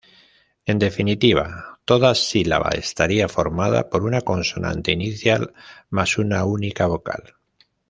En 0.65 0.79
definitiva 0.79 1.77
toda 1.85 2.15
sílaba 2.15 2.69
estaría 2.69 3.29
formada 3.29 3.87
por 3.91 4.01
una 4.03 4.21
consonante 4.21 4.91
inicial 4.91 5.53
más 5.91 6.17
una 6.17 6.43
única 6.43 6.87
vocal. 6.87 7.35